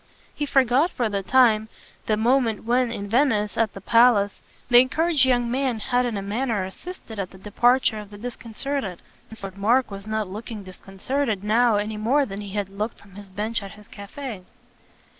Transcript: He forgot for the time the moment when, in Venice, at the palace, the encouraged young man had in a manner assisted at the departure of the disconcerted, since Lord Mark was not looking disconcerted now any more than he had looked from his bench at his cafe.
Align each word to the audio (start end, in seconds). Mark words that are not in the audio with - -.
He 0.33 0.47
forgot 0.47 0.89
for 0.89 1.09
the 1.09 1.21
time 1.21 1.69
the 2.07 2.17
moment 2.17 2.63
when, 2.63 2.91
in 2.91 3.07
Venice, 3.07 3.55
at 3.55 3.73
the 3.75 3.81
palace, 3.81 4.41
the 4.67 4.79
encouraged 4.79 5.25
young 5.25 5.51
man 5.51 5.77
had 5.77 6.07
in 6.07 6.17
a 6.17 6.23
manner 6.23 6.63
assisted 6.65 7.19
at 7.19 7.29
the 7.29 7.37
departure 7.37 7.99
of 7.99 8.09
the 8.09 8.17
disconcerted, 8.17 8.99
since 9.27 9.43
Lord 9.43 9.59
Mark 9.59 9.91
was 9.91 10.07
not 10.07 10.27
looking 10.27 10.63
disconcerted 10.63 11.43
now 11.43 11.75
any 11.75 11.97
more 11.97 12.25
than 12.25 12.41
he 12.41 12.49
had 12.53 12.69
looked 12.69 12.97
from 12.99 13.13
his 13.13 13.29
bench 13.29 13.61
at 13.61 13.73
his 13.73 13.87
cafe. 13.87 14.41